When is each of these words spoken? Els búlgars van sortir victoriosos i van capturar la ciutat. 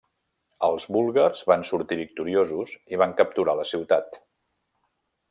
Els 0.67 0.87
búlgars 0.95 1.43
van 1.51 1.65
sortir 1.71 1.99
victoriosos 1.99 2.73
i 2.95 2.99
van 3.03 3.15
capturar 3.21 3.59
la 3.61 3.67
ciutat. 3.73 4.23